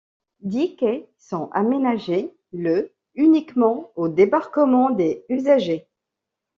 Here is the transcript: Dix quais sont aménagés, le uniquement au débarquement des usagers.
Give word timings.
Dix 0.41 0.75
quais 0.77 1.07
sont 1.19 1.51
aménagés, 1.51 2.31
le 2.53 2.91
uniquement 3.13 3.91
au 3.95 4.07
débarquement 4.07 4.89
des 4.89 5.23
usagers. 5.29 5.85